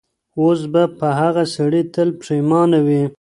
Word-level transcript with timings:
اوس 0.39 0.59
به 0.71 1.09
هغه 1.21 1.43
سړی 1.55 1.81
تل 1.93 2.09
پښېمانه 2.19 2.79
وي. 2.87 3.03